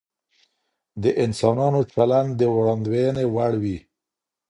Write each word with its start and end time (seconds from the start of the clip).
د 1.03 1.05
انسانانو 1.23 1.81
چلند 1.93 2.29
د 2.39 2.41
وړاندوينې 2.55 3.25
وړ 3.33 3.51
وي. 3.63 3.77